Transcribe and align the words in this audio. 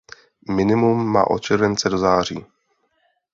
Minimum 0.49 1.05
má 1.07 1.27
od 1.29 1.39
července 1.39 1.89
do 1.89 1.97
září. 1.97 2.45